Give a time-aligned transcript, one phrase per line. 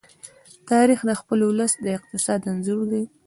[0.69, 3.03] تاریخ د خپل ولس د اقتصاد انځور دی.